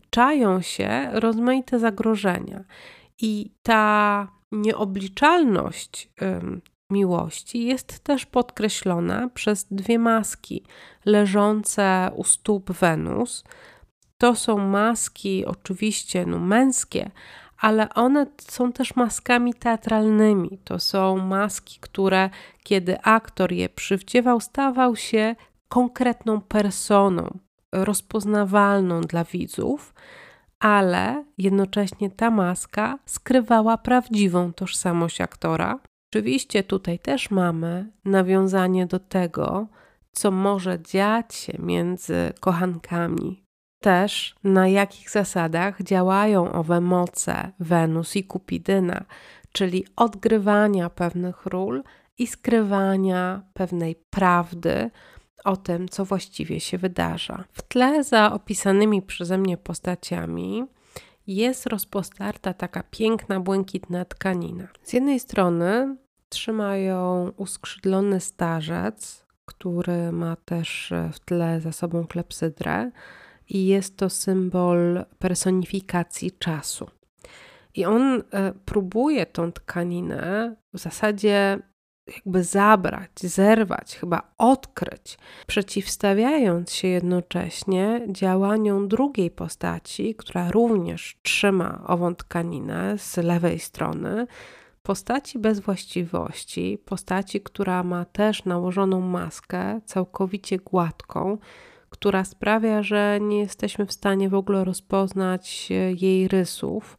czają 0.09 0.61
się 0.61 1.09
rozmaite 1.11 1.79
zagrożenia. 1.79 2.63
I 3.21 3.51
ta 3.63 4.27
nieobliczalność 4.51 6.09
miłości 6.91 7.65
jest 7.65 7.99
też 7.99 8.25
podkreślona 8.25 9.29
przez 9.33 9.65
dwie 9.71 9.99
maski 9.99 10.63
leżące 11.05 12.11
u 12.15 12.23
stóp 12.23 12.71
Wenus. 12.71 13.43
To 14.21 14.35
są 14.35 14.57
maski 14.57 15.45
oczywiście 15.45 16.25
no, 16.25 16.39
męskie, 16.39 17.11
ale 17.57 17.93
one 17.93 18.25
są 18.37 18.71
też 18.71 18.95
maskami 18.95 19.53
teatralnymi. 19.53 20.59
To 20.63 20.79
są 20.79 21.17
maski, 21.17 21.79
które 21.79 22.29
kiedy 22.63 23.01
aktor 23.01 23.51
je 23.51 23.69
przywdziewał, 23.69 24.39
stawał 24.39 24.95
się 24.95 25.35
konkretną 25.69 26.41
personą, 26.41 27.37
rozpoznawalną 27.71 29.01
dla 29.01 29.23
widzów, 29.23 29.93
ale 30.59 31.23
jednocześnie 31.37 32.11
ta 32.11 32.31
maska 32.31 32.99
skrywała 33.05 33.77
prawdziwą 33.77 34.53
tożsamość 34.53 35.21
aktora. 35.21 35.79
Oczywiście 36.11 36.63
tutaj 36.63 36.99
też 36.99 37.31
mamy 37.31 37.91
nawiązanie 38.05 38.85
do 38.85 38.99
tego, 38.99 39.67
co 40.11 40.31
może 40.31 40.79
dziać 40.81 41.35
się 41.35 41.53
między 41.59 42.33
kochankami. 42.39 43.50
Też 43.81 44.35
na 44.43 44.67
jakich 44.67 45.09
zasadach 45.09 45.81
działają 45.83 46.51
owe 46.51 46.81
moce 46.81 47.51
Wenus 47.59 48.15
i 48.15 48.23
Kupidyna, 48.23 49.05
czyli 49.51 49.85
odgrywania 49.95 50.89
pewnych 50.89 51.45
ról 51.45 51.83
i 52.17 52.27
skrywania 52.27 53.41
pewnej 53.53 53.95
prawdy 54.09 54.91
o 55.43 55.57
tym, 55.57 55.89
co 55.89 56.05
właściwie 56.05 56.59
się 56.59 56.77
wydarza. 56.77 57.43
W 57.53 57.61
tle 57.61 58.03
za 58.03 58.33
opisanymi 58.33 59.01
przeze 59.01 59.37
mnie 59.37 59.57
postaciami 59.57 60.65
jest 61.27 61.65
rozpostarta 61.65 62.53
taka 62.53 62.83
piękna, 62.83 63.39
błękitna 63.39 64.05
tkanina. 64.05 64.67
Z 64.83 64.93
jednej 64.93 65.19
strony 65.19 65.95
trzymają 66.29 67.31
uskrzydlony 67.37 68.19
starzec, 68.19 69.25
który 69.45 70.11
ma 70.11 70.35
też 70.35 70.93
w 71.13 71.19
tle 71.19 71.61
za 71.61 71.71
sobą 71.71 72.07
klepsydrę 72.07 72.91
i 73.51 73.65
jest 73.65 73.97
to 73.97 74.09
symbol 74.09 75.05
personifikacji 75.19 76.31
czasu. 76.31 76.87
I 77.75 77.85
on 77.85 78.01
e, 78.31 78.53
próbuje 78.65 79.25
tą 79.25 79.51
tkaninę 79.51 80.55
w 80.73 80.79
zasadzie 80.79 81.59
jakby 82.15 82.43
zabrać, 82.43 83.11
zerwać, 83.15 83.97
chyba 83.97 84.21
odkryć, 84.37 85.17
przeciwstawiając 85.47 86.71
się 86.71 86.87
jednocześnie 86.87 88.01
działaniom 88.09 88.87
drugiej 88.87 89.31
postaci, 89.31 90.15
która 90.15 90.51
również 90.51 91.17
trzyma 91.21 91.83
ową 91.87 92.15
tkaninę 92.15 92.97
z 92.97 93.17
lewej 93.17 93.59
strony, 93.59 94.27
postaci 94.83 95.39
bez 95.39 95.59
właściwości, 95.59 96.77
postaci, 96.85 97.41
która 97.41 97.83
ma 97.83 98.05
też 98.05 98.45
nałożoną 98.45 99.01
maskę, 99.01 99.81
całkowicie 99.85 100.57
gładką, 100.57 101.37
która 101.91 102.23
sprawia, 102.23 102.83
że 102.83 103.19
nie 103.21 103.39
jesteśmy 103.39 103.85
w 103.85 103.91
stanie 103.91 104.29
w 104.29 104.33
ogóle 104.33 104.63
rozpoznać 104.63 105.69
jej 105.95 106.27
rysów. 106.27 106.97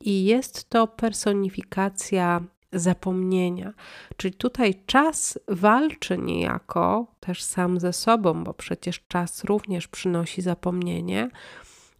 I 0.00 0.24
jest 0.24 0.70
to 0.70 0.86
personifikacja 0.86 2.40
zapomnienia. 2.72 3.72
Czyli 4.16 4.34
tutaj 4.34 4.74
czas 4.86 5.38
walczy 5.48 6.18
niejako 6.18 7.06
też 7.20 7.42
sam 7.42 7.80
ze 7.80 7.92
sobą, 7.92 8.44
bo 8.44 8.54
przecież 8.54 9.06
czas 9.08 9.44
również 9.44 9.88
przynosi 9.88 10.42
zapomnienie, 10.42 11.30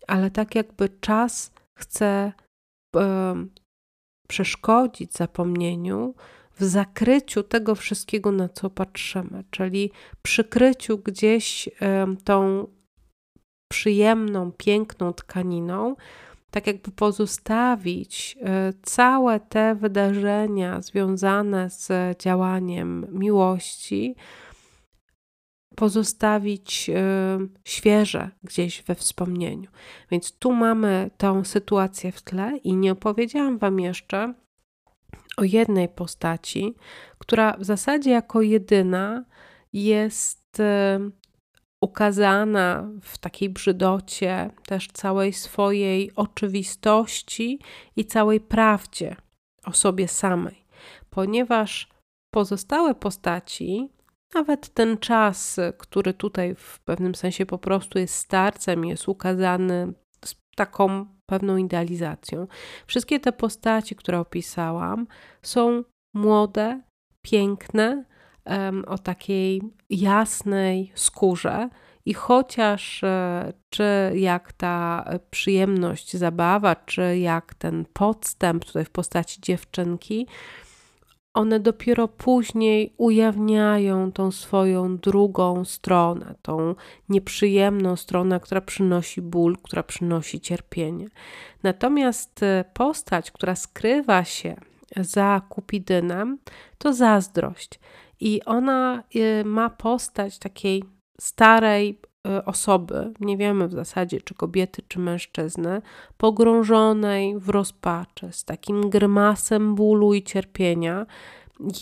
ale 0.07 0.31
tak 0.31 0.55
jakby 0.55 0.89
czas 0.89 1.53
chce 1.75 2.33
przeszkodzić 4.29 5.13
zapomnieniu 5.13 6.15
w 6.57 6.65
zakryciu 6.65 7.43
tego 7.43 7.75
wszystkiego, 7.75 8.33
na 8.33 8.49
co 8.49 8.71
patrzymy, 8.71 9.45
czyli 9.51 9.91
przykryciu 10.23 10.99
gdzieś 10.99 11.69
tą 12.25 12.67
przyjemną, 13.73 14.53
piękną 14.53 15.13
tkaniną, 15.13 15.97
tak 16.51 16.67
jakby 16.67 16.91
pozostawić 16.91 18.39
e, 18.41 18.73
całe 18.83 19.41
te 19.41 19.75
wydarzenia 19.75 20.83
związane 20.83 21.71
z 21.71 22.19
działaniem 22.23 23.07
miłości, 23.11 24.15
pozostawić 25.77 26.91
e, 26.91 27.39
świeże 27.65 28.31
gdzieś 28.43 28.83
we 28.83 28.95
wspomnieniu. 28.95 29.71
Więc 30.11 30.33
tu 30.33 30.53
mamy 30.53 31.11
tą 31.17 31.45
sytuację 31.45 32.13
w 32.13 32.23
tle 32.23 32.57
i 32.65 32.77
nie 32.77 32.93
opowiedziałam 32.93 33.59
Wam 33.59 33.81
jeszcze 33.81 34.35
o 35.37 35.45
jednej 35.45 35.89
postaci, 35.89 36.75
która 37.19 37.57
w 37.57 37.65
zasadzie 37.65 38.11
jako 38.11 38.43
jedyna 38.43 39.25
jest 39.73 40.61
e, 40.61 41.01
ukazana 41.81 42.89
w 43.03 43.19
takiej 43.19 43.49
brzydocie 43.49 44.51
też 44.67 44.89
całej 44.93 45.33
swojej 45.33 46.15
oczywistości 46.15 47.59
i 47.97 48.05
całej 48.05 48.41
prawdzie 48.41 49.17
o 49.65 49.73
sobie 49.73 50.09
samej, 50.09 50.65
ponieważ 51.11 51.89
pozostałe 52.35 52.95
postaci, 52.95 53.89
nawet 54.35 54.69
ten 54.69 54.99
czas, 54.99 55.61
który 55.79 56.15
tutaj 56.15 56.55
w 56.55 56.81
pewnym 56.81 57.15
sensie 57.15 57.47
po 57.47 57.59
prostu 57.59 57.99
jest 57.99 58.15
starcem, 58.15 58.85
jest 58.85 59.09
ukazany 59.09 59.93
z 60.25 60.35
taką 60.57 61.16
pewną 61.27 61.57
idealizacją. 61.57 62.47
Wszystkie 62.87 63.21
te 63.21 63.33
postaci, 63.33 63.97
które 63.97 64.21
opisałam, 64.21 65.07
są 65.43 65.85
młode, 66.15 66.81
piękne, 67.23 68.05
o 68.87 68.99
takiej 68.99 69.63
jasnej 69.91 70.93
skórze. 70.95 71.69
I 72.05 72.15
chociaż 72.15 73.05
e, 73.05 73.53
czy 73.71 74.13
jak 74.15 74.53
ta 74.53 75.05
przyjemność, 75.31 76.17
zabawa, 76.17 76.77
czy 76.77 77.19
jak 77.19 77.55
ten 77.55 77.85
podstęp 77.93 78.65
tutaj 78.65 78.85
w 78.85 78.91
postaci 78.91 79.41
dziewczynki, 79.41 80.27
one 81.37 81.61
dopiero 81.61 82.09
później 82.09 82.93
ujawniają 82.97 84.13
tą 84.13 84.31
swoją 84.31 84.97
drugą 84.97 85.65
stronę, 85.65 86.35
tą 86.43 86.75
nieprzyjemną 87.09 87.97
stronę, 87.97 88.41
która 88.41 88.61
przynosi 88.61 89.23
ból, 89.23 89.57
która 89.63 89.83
przynosi 89.83 90.41
cierpienie. 90.41 91.09
Natomiast 91.63 92.43
e, 92.43 92.65
postać, 92.75 93.31
która 93.31 93.57
skrywa 93.57 94.25
się 94.25 94.57
za 94.97 95.43
Kupidynem, 95.49 96.39
to 96.79 96.93
zazdrość. 96.93 97.81
I 98.21 98.43
ona 98.45 99.03
y, 99.17 99.45
ma 99.45 99.71
postać 99.71 100.39
takiej 100.39 100.85
starej, 101.21 102.01
osoby, 102.45 103.13
nie 103.21 103.37
wiemy 103.37 103.69
w 103.69 103.73
zasadzie 103.73 104.21
czy 104.21 104.35
kobiety, 104.35 104.83
czy 104.89 104.99
mężczyzny, 104.99 105.83
pogrążonej 106.17 107.39
w 107.39 107.49
rozpaczy, 107.49 108.29
z 108.33 108.45
takim 108.45 108.91
grymasem 108.91 109.75
bólu 109.75 110.15
i 110.15 110.23
cierpienia. 110.23 111.07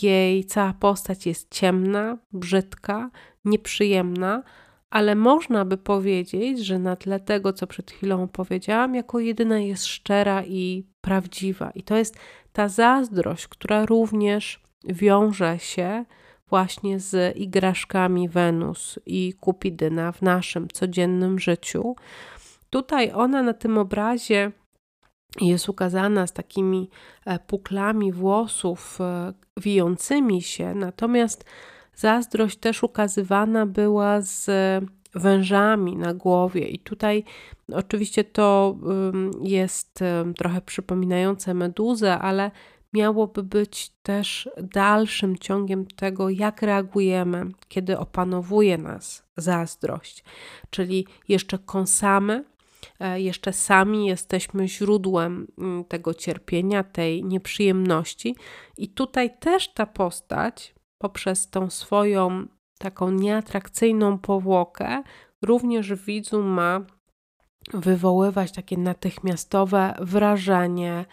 Jej 0.01 0.45
cała 0.45 0.73
postać 0.73 1.25
jest 1.25 1.51
ciemna, 1.51 2.17
brzydka, 2.33 3.09
nieprzyjemna, 3.45 4.43
ale 4.89 5.15
można 5.15 5.65
by 5.65 5.77
powiedzieć, 5.77 6.59
że 6.59 6.79
na 6.79 6.95
tle 6.95 7.19
tego, 7.19 7.53
co 7.53 7.67
przed 7.67 7.91
chwilą 7.91 8.27
powiedziałam, 8.27 8.95
jako 8.95 9.19
jedyna 9.19 9.59
jest 9.59 9.85
szczera 9.85 10.43
i 10.43 10.87
prawdziwa. 11.01 11.71
I 11.71 11.83
to 11.83 11.95
jest 11.95 12.19
ta 12.53 12.67
zazdrość, 12.67 13.47
która 13.47 13.85
również 13.85 14.63
wiąże 14.83 15.59
się 15.59 16.05
właśnie 16.49 16.99
z 16.99 17.37
igraszkami 17.37 18.29
Wenus 18.29 18.99
i 19.05 19.33
Kupidyna 19.39 20.11
w 20.11 20.21
naszym 20.21 20.67
codziennym 20.67 21.39
życiu. 21.39 21.95
Tutaj 22.69 23.11
ona 23.13 23.43
na 23.43 23.53
tym 23.53 23.77
obrazie 23.77 24.51
jest 25.41 25.69
ukazana 25.69 26.27
z 26.27 26.33
takimi 26.33 26.89
e, 27.25 27.39
puklami 27.39 28.11
włosów 28.11 29.01
e, 29.01 29.33
wijącymi 29.57 30.41
się, 30.41 30.75
natomiast 30.75 31.45
zazdrość 31.95 32.57
też 32.57 32.83
ukazywana 32.83 33.65
była 33.65 34.21
z 34.21 34.49
wężami 35.15 35.95
na 35.95 36.13
głowie, 36.13 36.67
i 36.67 36.79
tutaj 36.79 37.23
oczywiście 37.73 38.23
to 38.23 38.77
jest 39.41 39.99
trochę 40.37 40.61
przypominające 40.61 41.53
meduzę, 41.53 42.19
ale 42.19 42.51
miałoby 42.95 43.43
być 43.43 43.91
też 44.03 44.49
dalszym 44.57 45.37
ciągiem 45.37 45.85
tego, 45.85 46.29
jak 46.29 46.61
reagujemy, 46.61 47.45
kiedy 47.67 47.99
opanowuje 47.99 48.77
nas 48.77 49.23
zazdrość. 49.37 50.23
Czyli 50.69 51.07
jeszcze 51.27 51.59
kąsamy, 51.59 52.43
e, 52.99 53.21
jeszcze 53.21 53.53
sami 53.53 54.05
jesteśmy 54.05 54.67
źródłem 54.67 55.47
mm, 55.57 55.85
tego 55.85 56.13
cierpienia, 56.13 56.83
tej 56.83 57.23
nieprzyjemności, 57.23 58.35
i 58.77 58.89
tutaj 58.89 59.37
też 59.39 59.73
ta 59.73 59.85
postać, 59.85 60.75
poprzez 60.97 61.49
tą 61.49 61.69
swoją 61.69 62.47
taką 62.77 63.11
nieatrakcyjną 63.11 64.17
powłokę, 64.17 65.03
również 65.41 65.93
widzu 65.93 66.43
ma 66.43 66.81
wywoływać 67.73 68.51
takie 68.51 68.77
natychmiastowe 68.77 69.95
wrażenie, 70.01 71.05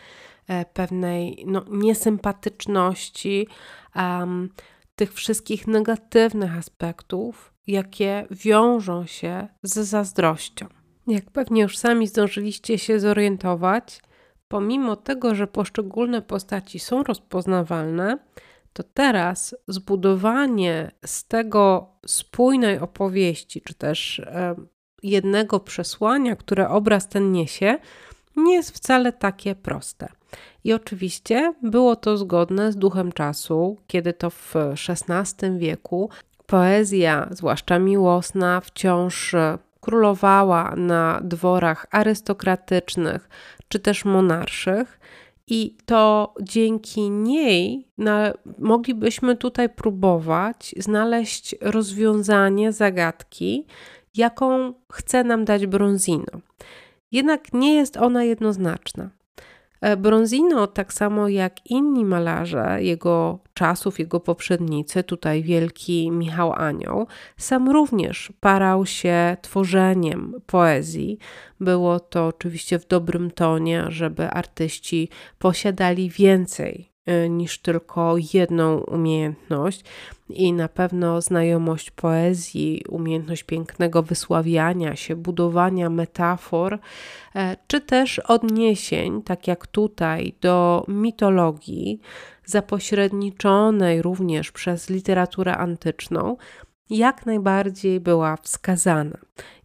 pewnej 0.72 1.44
no, 1.46 1.64
niesympatyczności, 1.70 3.48
um, 3.96 4.48
tych 4.96 5.14
wszystkich 5.14 5.66
negatywnych 5.66 6.56
aspektów, 6.56 7.52
jakie 7.66 8.26
wiążą 8.30 9.06
się 9.06 9.48
z 9.62 9.78
zazdrością. 9.78 10.66
Jak 11.06 11.30
pewnie 11.30 11.62
już 11.62 11.78
sami 11.78 12.06
zdążyliście 12.06 12.78
się 12.78 13.00
zorientować, 13.00 14.00
pomimo 14.48 14.96
tego, 14.96 15.34
że 15.34 15.46
poszczególne 15.46 16.22
postaci 16.22 16.78
są 16.78 17.02
rozpoznawalne, 17.02 18.18
to 18.72 18.82
teraz 18.82 19.56
zbudowanie 19.68 20.90
z 21.06 21.24
tego 21.24 21.92
spójnej 22.06 22.78
opowieści, 22.78 23.60
czy 23.60 23.74
też 23.74 24.18
e, 24.18 24.54
jednego 25.02 25.60
przesłania, 25.60 26.36
które 26.36 26.68
obraz 26.68 27.08
ten 27.08 27.32
niesie, 27.32 27.78
nie 28.36 28.54
jest 28.54 28.70
wcale 28.70 29.12
takie 29.12 29.54
proste. 29.54 30.08
I 30.64 30.72
oczywiście 30.72 31.54
było 31.62 31.96
to 31.96 32.16
zgodne 32.16 32.72
z 32.72 32.76
duchem 32.76 33.12
czasu, 33.12 33.76
kiedy 33.86 34.12
to 34.12 34.30
w 34.30 34.54
XVI 34.88 35.58
wieku 35.58 36.10
poezja, 36.46 37.28
zwłaszcza 37.30 37.78
miłosna, 37.78 38.60
wciąż 38.60 39.34
królowała 39.80 40.74
na 40.76 41.20
dworach 41.24 41.86
arystokratycznych 41.90 43.28
czy 43.68 43.78
też 43.78 44.04
monarszych. 44.04 45.00
I 45.46 45.76
to 45.86 46.34
dzięki 46.42 47.10
niej 47.10 47.88
na, 47.98 48.32
moglibyśmy 48.58 49.36
tutaj 49.36 49.68
próbować 49.68 50.74
znaleźć 50.78 51.54
rozwiązanie 51.60 52.72
zagadki, 52.72 53.66
jaką 54.16 54.74
chce 54.92 55.24
nam 55.24 55.44
dać 55.44 55.66
Bronzino. 55.66 56.40
Jednak 57.12 57.52
nie 57.52 57.74
jest 57.74 57.96
ona 57.96 58.24
jednoznaczna. 58.24 59.10
E, 59.82 59.96
Bronzino, 59.96 60.66
tak 60.66 60.92
samo 60.92 61.28
jak 61.28 61.70
inni 61.70 62.04
malarze 62.04 62.78
jego 62.80 63.38
czasów, 63.54 63.98
jego 63.98 64.20
poprzednicy, 64.20 65.04
tutaj 65.04 65.42
wielki 65.42 66.10
Michał 66.10 66.52
Anioł, 66.52 67.06
sam 67.36 67.70
również 67.70 68.32
parał 68.40 68.86
się 68.86 69.36
tworzeniem 69.42 70.34
poezji. 70.46 71.18
Było 71.60 72.00
to 72.00 72.26
oczywiście 72.26 72.78
w 72.78 72.86
dobrym 72.86 73.30
tonie, 73.30 73.84
żeby 73.88 74.30
artyści 74.30 75.08
posiadali 75.38 76.10
więcej 76.10 76.91
niż 77.30 77.58
tylko 77.58 78.14
jedną 78.34 78.78
umiejętność 78.78 79.84
i 80.28 80.52
na 80.52 80.68
pewno 80.68 81.20
znajomość 81.20 81.90
poezji, 81.90 82.82
umiejętność 82.88 83.42
pięknego 83.42 84.02
wysławiania 84.02 84.96
się, 84.96 85.16
budowania 85.16 85.90
metafor, 85.90 86.78
e, 87.34 87.56
czy 87.66 87.80
też 87.80 88.18
odniesień, 88.18 89.22
tak 89.22 89.48
jak 89.48 89.66
tutaj, 89.66 90.34
do 90.40 90.84
mitologii, 90.88 92.00
zapośredniczonej 92.44 94.02
również 94.02 94.52
przez 94.52 94.90
literaturę 94.90 95.56
antyczną, 95.56 96.36
jak 96.90 97.26
najbardziej 97.26 98.00
była 98.00 98.36
wskazana. 98.36 99.18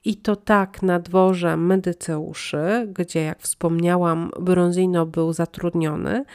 I 0.05 0.15
to 0.15 0.35
tak 0.35 0.81
na 0.81 0.99
dworze 0.99 1.57
Medyceuszy, 1.57 2.87
gdzie, 2.93 3.23
jak 3.23 3.41
wspomniałam, 3.41 4.31
Bronzino 4.39 5.05
był 5.05 5.33
zatrudniony, 5.33 6.25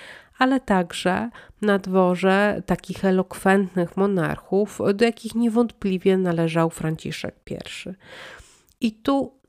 ale 0.43 0.61
także 0.61 1.31
na 1.61 1.79
dworze 1.79 2.63
takich 2.67 3.05
elokwentnych 3.05 3.97
monarchów, 3.97 4.79
do 4.95 5.05
jakich 5.05 5.35
niewątpliwie 5.35 6.19
należał 6.19 6.71
Franciszek 6.71 7.35
I. 7.51 7.95
I 8.81 8.93
tu 8.93 9.41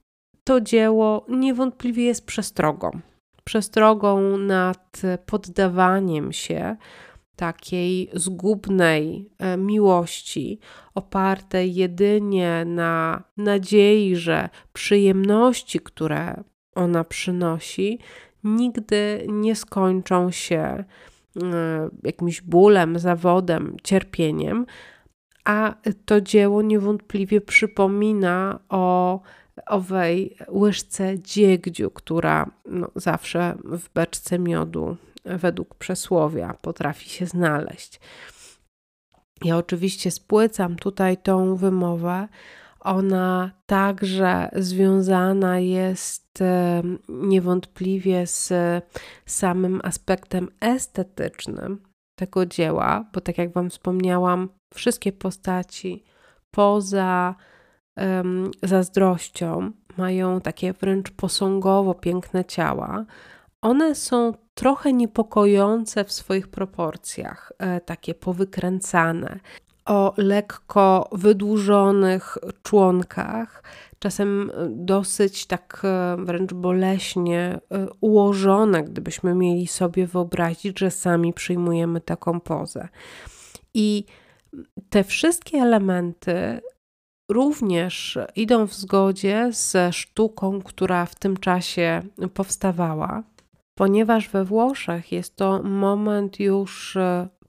to 0.43 0.61
dzieło 0.61 1.25
niewątpliwie 1.29 2.05
jest 2.05 2.25
przestrogą. 2.25 2.99
Przestrogą 3.43 4.37
nad 4.37 5.01
poddawaniem 5.25 6.33
się 6.33 6.75
takiej 7.35 8.09
zgubnej 8.13 9.29
e, 9.39 9.57
miłości, 9.57 10.59
opartej 10.95 11.75
jedynie 11.75 12.65
na 12.65 13.23
nadziei, 13.37 14.15
że 14.15 14.49
przyjemności, 14.73 15.79
które 15.79 16.43
ona 16.75 17.03
przynosi, 17.03 17.99
nigdy 18.43 19.25
nie 19.29 19.55
skończą 19.55 20.31
się 20.31 20.59
e, 20.59 20.83
jakimś 22.03 22.41
bólem, 22.41 22.99
zawodem, 22.99 23.77
cierpieniem, 23.83 24.65
a 25.45 25.75
to 26.05 26.21
dzieło 26.21 26.61
niewątpliwie 26.61 27.41
przypomina 27.41 28.59
o 28.69 29.19
owej 29.67 30.37
łyżce 30.49 31.19
dziegdziu, 31.19 31.91
która 31.91 32.51
no, 32.65 32.87
zawsze 32.95 33.57
w 33.63 33.89
beczce 33.93 34.39
miodu, 34.39 34.97
według 35.25 35.75
przesłowia, 35.75 36.53
potrafi 36.61 37.09
się 37.09 37.25
znaleźć. 37.25 37.99
Ja 39.43 39.57
oczywiście 39.57 40.11
spłycam 40.11 40.75
tutaj 40.75 41.17
tą 41.17 41.55
wymowę, 41.55 42.27
ona 42.83 43.51
także 43.65 44.49
związana 44.55 45.59
jest 45.59 46.43
niewątpliwie 47.09 48.27
z 48.27 48.53
samym 49.25 49.81
aspektem 49.83 50.47
estetycznym 50.59 51.83
tego 52.15 52.45
dzieła, 52.45 53.05
bo 53.13 53.21
tak 53.21 53.37
jak 53.37 53.53
Wam 53.53 53.69
wspomniałam, 53.69 54.49
wszystkie 54.73 55.11
postaci 55.11 56.03
poza 56.51 57.35
um, 57.97 58.51
zazdrością 58.63 59.71
mają 59.97 60.41
takie 60.41 60.73
wręcz 60.73 61.11
posągowo 61.11 61.93
piękne 61.93 62.45
ciała. 62.45 63.05
One 63.61 63.95
są 63.95 64.33
trochę 64.53 64.93
niepokojące 64.93 66.03
w 66.03 66.11
swoich 66.11 66.47
proporcjach, 66.47 67.51
e, 67.57 67.81
takie 67.81 68.13
powykręcane 68.13 69.39
o 69.85 70.13
lekko 70.17 71.09
wydłużonych 71.11 72.37
członkach, 72.63 73.63
czasem 73.99 74.51
dosyć 74.69 75.45
tak 75.45 75.81
e, 75.83 76.15
wręcz 76.19 76.53
boleśnie 76.53 77.59
e, 77.71 77.87
ułożone, 78.01 78.83
gdybyśmy 78.83 79.35
mieli 79.35 79.67
sobie 79.67 80.07
wyobrazić, 80.07 80.79
że 80.79 80.91
sami 80.91 81.33
przyjmujemy 81.33 82.01
taką 82.01 82.39
pozę. 82.39 82.87
I 83.73 84.05
te 84.89 85.03
wszystkie 85.03 85.57
elementy 85.57 86.61
również 87.31 88.19
idą 88.35 88.67
w 88.67 88.73
zgodzie 88.73 89.49
ze 89.51 89.93
sztuką, 89.93 90.61
która 90.61 91.05
w 91.05 91.15
tym 91.15 91.37
czasie 91.37 92.01
powstawała, 92.33 93.23
ponieważ 93.75 94.29
we 94.29 94.45
Włoszech 94.45 95.11
jest 95.11 95.35
to 95.35 95.63
moment 95.63 96.39
już 96.39 96.97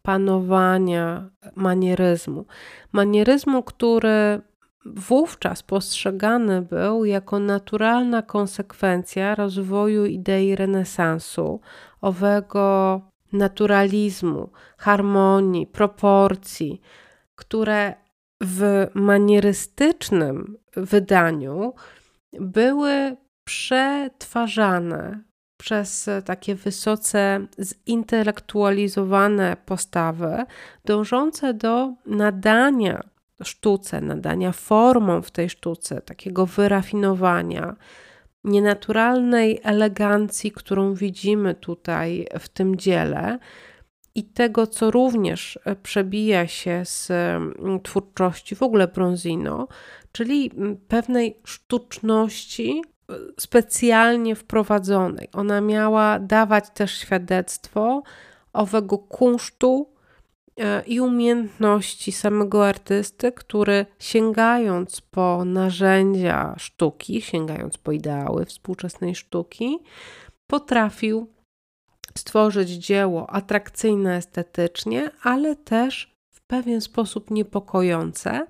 panowania 0.06 1.30
manieryzmu. 1.54 2.46
Manieryzmu, 2.92 3.62
który 3.62 4.40
wówczas 4.86 5.62
postrzegany 5.62 6.62
był 6.62 7.04
jako 7.04 7.38
naturalna 7.38 8.22
konsekwencja 8.22 9.34
rozwoju 9.34 10.06
idei 10.06 10.56
renesansu, 10.56 11.60
owego 12.00 13.00
naturalizmu, 13.32 14.50
harmonii, 14.78 15.66
proporcji, 15.66 16.80
które 17.34 17.94
w 18.42 18.86
manierystycznym 18.94 20.56
wydaniu 20.76 21.74
były 22.32 23.16
przetwarzane 23.44 25.24
przez 25.56 26.10
takie 26.24 26.54
wysoce 26.54 27.46
zintelektualizowane 27.88 29.56
postawy, 29.66 30.44
dążące 30.84 31.54
do 31.54 31.92
nadania 32.06 33.02
sztuce, 33.42 34.00
nadania 34.00 34.52
formom 34.52 35.22
w 35.22 35.30
tej 35.30 35.50
sztuce, 35.50 36.00
takiego 36.00 36.46
wyrafinowania, 36.46 37.76
nienaturalnej 38.44 39.60
elegancji, 39.62 40.52
którą 40.52 40.94
widzimy 40.94 41.54
tutaj 41.54 42.26
w 42.38 42.48
tym 42.48 42.76
dziele. 42.76 43.38
I 44.14 44.24
tego, 44.24 44.66
co 44.66 44.90
również 44.90 45.58
przebija 45.82 46.46
się 46.46 46.82
z 46.84 47.10
mm, 47.10 47.80
twórczości 47.82 48.54
w 48.54 48.62
ogóle 48.62 48.88
Bronzino, 48.88 49.68
czyli 50.12 50.50
mm, 50.56 50.76
pewnej 50.76 51.40
sztuczności 51.44 52.82
specjalnie 53.40 54.34
wprowadzonej. 54.36 55.28
Ona 55.32 55.60
miała 55.60 56.18
dawać 56.18 56.70
też 56.70 56.98
świadectwo 56.98 58.02
owego 58.52 58.98
kunsztu 58.98 59.88
e, 60.60 60.82
i 60.86 61.00
umiejętności 61.00 62.12
samego 62.12 62.68
artysty, 62.68 63.32
który 63.32 63.86
sięgając 63.98 65.00
po 65.00 65.44
narzędzia 65.44 66.54
sztuki, 66.58 67.22
sięgając 67.22 67.78
po 67.78 67.92
ideały 67.92 68.44
współczesnej 68.44 69.14
sztuki, 69.14 69.78
potrafił 70.46 71.34
stworzyć 72.18 72.70
dzieło 72.70 73.30
atrakcyjne 73.30 74.16
estetycznie, 74.16 75.10
ale 75.22 75.56
też 75.56 76.14
w 76.30 76.40
pewien 76.40 76.80
sposób 76.80 77.30
niepokojące, 77.30 78.46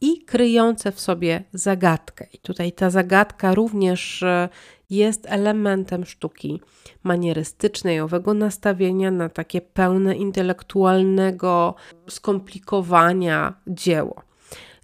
i 0.00 0.24
kryjące 0.24 0.92
w 0.92 1.00
sobie 1.00 1.42
zagadkę. 1.52 2.26
I 2.32 2.38
tutaj 2.38 2.72
ta 2.72 2.90
zagadka 2.90 3.54
również 3.54 4.22
e, 4.22 4.48
jest 4.90 5.26
elementem 5.28 6.04
sztuki 6.04 6.60
manierystycznej, 7.02 8.00
owego 8.00 8.34
nastawienia 8.34 9.10
na 9.10 9.28
takie 9.28 9.60
pełne 9.60 10.16
intelektualnego 10.16 11.74
skomplikowania 12.08 13.54
dzieło. 13.66 14.22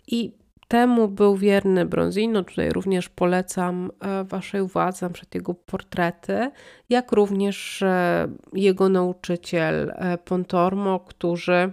I 0.07 0.33
temu 0.68 1.09
był 1.09 1.37
wierny 1.37 1.87
Bronzino. 1.87 2.44
Tutaj 2.44 2.70
również 2.70 3.09
polecam 3.09 3.90
e, 4.00 4.24
Waszej 4.24 4.61
uwadze 4.61 5.11
przed 5.11 5.35
jego 5.35 5.55
portrety, 5.55 6.50
jak 6.88 7.12
również 7.12 7.83
e, 7.83 8.29
jego 8.53 8.88
nauczyciel 8.88 9.94
Pontormo, 10.24 11.00
którzy 11.00 11.72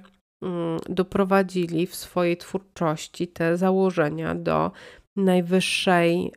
doprowadzili 0.90 1.88
w 1.88 1.96
swojej 1.96 2.38
twórczości 2.38 3.28
te 3.28 3.58
założenia 3.58 4.36
do 4.36 4.72
najwyższej, 5.16 6.34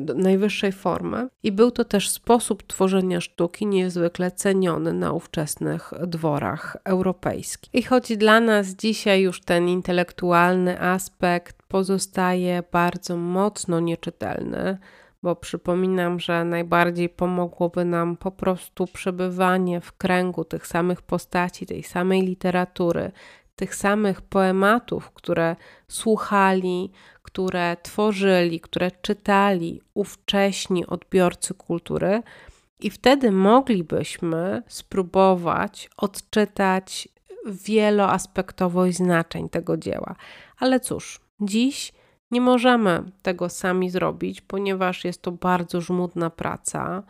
do 0.00 0.14
najwyższej 0.14 0.72
formy. 0.72 1.28
I 1.42 1.52
był 1.52 1.70
to 1.70 1.84
też 1.84 2.10
sposób 2.10 2.62
tworzenia 2.62 3.20
sztuki 3.20 3.66
niezwykle 3.66 4.30
ceniony 4.30 4.92
na 4.92 5.12
ówczesnych 5.12 5.92
dworach 6.06 6.76
europejskich. 6.84 7.74
I 7.74 7.82
choć 7.82 8.16
dla 8.16 8.40
nas 8.40 8.66
dzisiaj 8.66 9.22
już 9.22 9.40
ten 9.40 9.68
intelektualny 9.68 10.80
aspekt 10.80 11.56
pozostaje 11.68 12.62
bardzo 12.72 13.16
mocno 13.16 13.80
nieczytelny, 13.80 14.78
bo 15.26 15.36
przypominam, 15.36 16.20
że 16.20 16.44
najbardziej 16.44 17.08
pomogłoby 17.08 17.84
nam 17.84 18.16
po 18.16 18.30
prostu 18.30 18.86
przebywanie 18.86 19.80
w 19.80 19.92
kręgu 19.92 20.44
tych 20.44 20.66
samych 20.66 21.02
postaci, 21.02 21.66
tej 21.66 21.82
samej 21.82 22.22
literatury, 22.22 23.12
tych 23.56 23.74
samych 23.74 24.22
poematów, 24.22 25.10
które 25.10 25.56
słuchali, 25.88 26.92
które 27.22 27.76
tworzyli, 27.82 28.60
które 28.60 28.90
czytali 28.90 29.80
ówcześni 29.94 30.86
odbiorcy 30.86 31.54
kultury, 31.54 32.22
i 32.80 32.90
wtedy 32.90 33.32
moglibyśmy 33.32 34.62
spróbować 34.68 35.90
odczytać 35.96 37.08
wieloaspektowość 37.46 38.96
znaczeń 38.96 39.48
tego 39.48 39.76
dzieła. 39.76 40.16
Ale 40.58 40.80
cóż, 40.80 41.20
dziś 41.40 41.92
nie 42.30 42.40
możemy 42.40 43.02
tego 43.22 43.48
sami 43.48 43.90
zrobić, 43.90 44.40
ponieważ 44.40 45.04
jest 45.04 45.22
to 45.22 45.32
bardzo 45.32 45.80
żmudna 45.80 46.30
praca. 46.30 47.02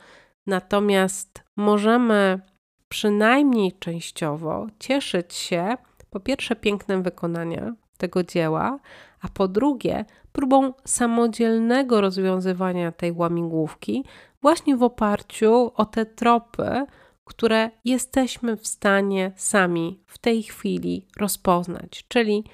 Natomiast 0.46 1.42
możemy 1.56 2.40
przynajmniej 2.88 3.72
częściowo 3.72 4.66
cieszyć 4.78 5.34
się 5.34 5.76
po 6.10 6.20
pierwsze 6.20 6.56
pięknem 6.56 7.02
wykonania 7.02 7.74
tego 7.98 8.22
dzieła, 8.22 8.78
a 9.20 9.28
po 9.28 9.48
drugie 9.48 10.04
próbą 10.32 10.72
samodzielnego 10.84 12.00
rozwiązywania 12.00 12.92
tej 12.92 13.12
łamigłówki 13.12 14.04
właśnie 14.42 14.76
w 14.76 14.82
oparciu 14.82 15.72
o 15.74 15.84
te 15.84 16.06
tropy, 16.06 16.86
które 17.24 17.70
jesteśmy 17.84 18.56
w 18.56 18.66
stanie 18.66 19.32
sami 19.36 20.00
w 20.06 20.18
tej 20.18 20.42
chwili 20.42 21.06
rozpoznać. 21.16 22.04
Czyli 22.08 22.44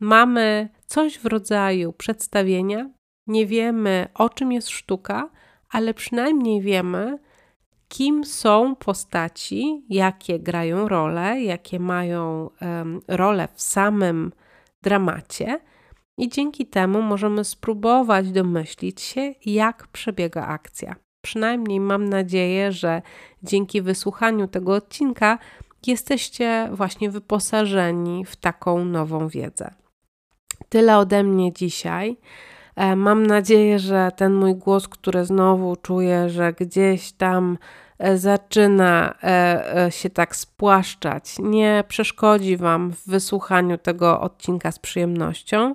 mamy 0.00 0.68
coś 0.86 1.18
w 1.18 1.26
rodzaju 1.26 1.92
przedstawienia, 1.92 2.90
nie 3.26 3.46
wiemy 3.46 4.08
o 4.14 4.28
czym 4.28 4.52
jest 4.52 4.68
sztuka, 4.68 5.30
ale 5.70 5.94
przynajmniej 5.94 6.60
wiemy, 6.60 7.18
kim 7.88 8.24
są 8.24 8.76
postaci, 8.76 9.84
jakie 9.88 10.38
grają 10.38 10.88
role, 10.88 11.42
jakie 11.42 11.80
mają 11.80 12.50
um, 12.60 13.00
w 13.54 13.62
samym 13.62 14.32
dramacie, 14.82 15.60
i 16.20 16.28
dzięki 16.28 16.66
temu 16.66 17.02
możemy 17.02 17.44
spróbować 17.44 18.30
domyślić 18.32 19.00
się, 19.00 19.34
jak 19.46 19.88
przebiega 19.88 20.46
akcja. 20.46 20.96
Przynajmniej 21.22 21.80
mam 21.80 22.08
nadzieję, 22.08 22.72
że 22.72 23.02
dzięki 23.42 23.82
wysłuchaniu 23.82 24.48
tego 24.48 24.74
odcinka 24.74 25.38
jesteście 25.86 26.68
właśnie 26.72 27.10
wyposażeni 27.10 28.24
w 28.24 28.36
taką 28.36 28.84
nową 28.84 29.28
wiedzę. 29.28 29.79
Tyle 30.70 30.98
ode 30.98 31.22
mnie 31.22 31.52
dzisiaj. 31.52 32.16
E, 32.76 32.96
mam 32.96 33.26
nadzieję, 33.26 33.78
że 33.78 34.10
ten 34.16 34.34
mój 34.34 34.54
głos, 34.54 34.88
który 34.88 35.24
znowu 35.24 35.76
czuję, 35.76 36.28
że 36.28 36.52
gdzieś 36.52 37.12
tam 37.12 37.58
e, 37.98 38.18
zaczyna 38.18 39.14
e, 39.22 39.86
się 39.90 40.10
tak 40.10 40.36
spłaszczać, 40.36 41.34
nie 41.38 41.84
przeszkodzi 41.88 42.56
Wam 42.56 42.92
w 42.92 43.06
wysłuchaniu 43.06 43.78
tego 43.78 44.20
odcinka 44.20 44.72
z 44.72 44.78
przyjemnością, 44.78 45.74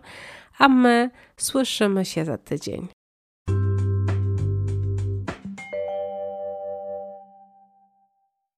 a 0.57 0.67
my 0.67 1.09
słyszymy 1.37 2.05
się 2.05 2.25
za 2.25 2.37
tydzień. 2.37 2.87